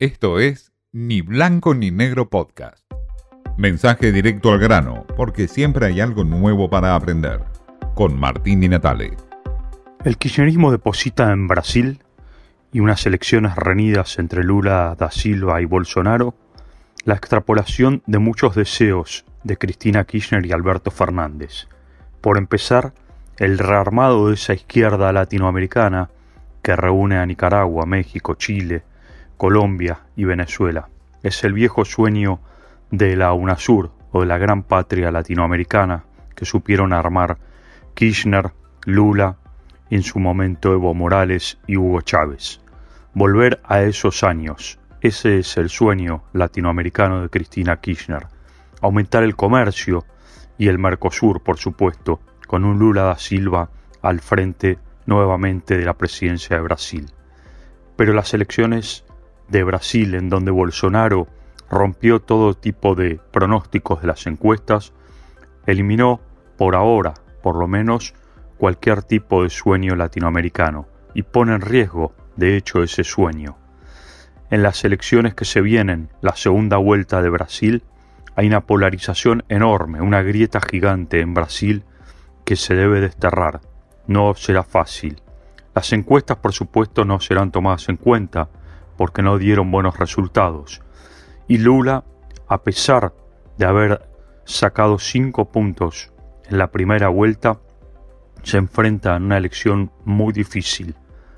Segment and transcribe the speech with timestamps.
[0.00, 2.84] Esto es Ni Blanco ni Negro Podcast.
[3.56, 7.44] Mensaje directo al grano, porque siempre hay algo nuevo para aprender.
[7.94, 9.16] Con Martín Di Natale.
[10.04, 12.00] El kirchnerismo deposita en Brasil
[12.72, 16.34] y unas elecciones reñidas entre Lula da Silva y Bolsonaro
[17.04, 21.68] la extrapolación de muchos deseos de Cristina Kirchner y Alberto Fernández.
[22.20, 22.94] Por empezar,
[23.36, 26.10] el rearmado de esa izquierda latinoamericana
[26.62, 28.82] que reúne a Nicaragua, México, Chile,
[29.36, 30.88] Colombia y Venezuela.
[31.22, 32.40] Es el viejo sueño
[32.90, 37.38] de la UNASUR o de la gran patria latinoamericana que supieron armar
[37.94, 38.52] Kirchner,
[38.84, 39.36] Lula
[39.90, 42.60] en su momento Evo Morales y Hugo Chávez.
[43.14, 48.26] Volver a esos años, ese es el sueño latinoamericano de Cristina Kirchner.
[48.80, 50.04] Aumentar el comercio
[50.58, 53.70] y el Mercosur, por supuesto, con un Lula da Silva
[54.02, 57.06] al frente nuevamente de la presidencia de Brasil.
[57.96, 59.04] Pero las elecciones
[59.48, 61.28] de Brasil, en donde Bolsonaro
[61.70, 64.92] rompió todo tipo de pronósticos de las encuestas,
[65.66, 66.20] eliminó
[66.56, 68.14] por ahora, por lo menos,
[68.58, 73.56] cualquier tipo de sueño latinoamericano y pone en riesgo, de hecho, ese sueño.
[74.50, 77.82] En las elecciones que se vienen, la segunda vuelta de Brasil,
[78.36, 81.84] hay una polarización enorme, una grieta gigante en Brasil
[82.44, 83.60] que se debe desterrar.
[84.06, 85.20] No será fácil.
[85.74, 88.48] Las encuestas, por supuesto, no serán tomadas en cuenta
[88.96, 90.82] porque no dieron buenos resultados.
[91.48, 92.04] Y Lula,
[92.48, 93.12] a pesar
[93.58, 94.08] de haber
[94.44, 96.12] sacado cinco puntos
[96.48, 97.60] en la primera vuelta,
[98.42, 100.94] se enfrenta a una elección muy difícil,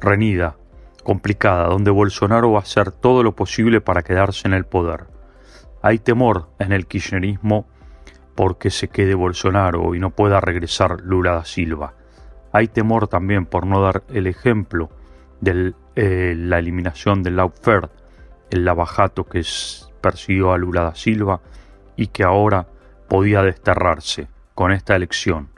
[0.00, 0.56] renida,
[1.04, 5.06] complicada, donde Bolsonaro va a hacer todo lo posible para quedarse en el poder.
[5.80, 7.66] Hay temor en el kirchnerismo
[8.34, 11.94] porque se quede Bolsonaro y no pueda regresar Lula da Silva.
[12.52, 14.90] Hay temor también por no dar el ejemplo
[15.40, 17.90] de eh, la eliminación del Laufert,
[18.50, 19.44] el lavajato que
[20.00, 21.40] persiguió a Lula da Silva
[21.96, 22.68] y que ahora
[23.08, 25.48] podía desterrarse con esta elección.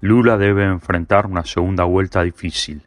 [0.00, 2.86] Lula debe enfrentar una segunda vuelta difícil.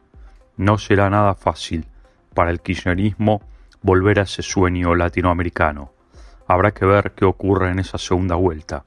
[0.55, 1.87] No será nada fácil
[2.33, 3.41] para el kirchnerismo
[3.81, 5.91] volver a ese sueño latinoamericano.
[6.47, 8.85] Habrá que ver qué ocurre en esa segunda vuelta.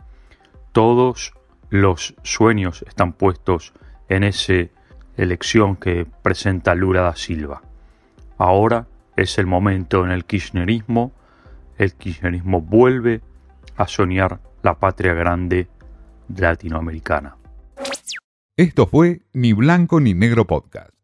[0.72, 1.34] Todos
[1.68, 3.74] los sueños están puestos
[4.08, 4.54] en esa
[5.18, 7.65] elección que presenta Lula da Silva.
[8.38, 8.86] Ahora
[9.16, 11.12] es el momento en el kirchnerismo,
[11.78, 13.20] el kirchnerismo vuelve
[13.76, 15.68] a soñar la patria grande
[16.34, 17.36] latinoamericana.
[18.56, 20.95] Esto fue Ni Blanco ni Negro Podcast.